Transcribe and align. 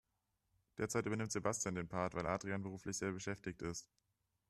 Derzeit 0.79 1.05
übernimmt 1.05 1.31
Sebastian 1.31 1.75
den 1.75 1.87
Part, 1.87 2.15
weil 2.15 2.25
Adrian 2.25 2.63
beruflich 2.63 2.97
sehr 2.97 3.11
beschäftigt 3.11 3.61
ist. 3.61 3.87